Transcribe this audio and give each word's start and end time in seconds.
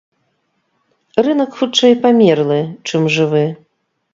Рынак 1.27 1.51
хутчэй 1.59 1.95
памерлы, 2.07 2.59
чым 2.89 3.03
жывы. 3.19 3.45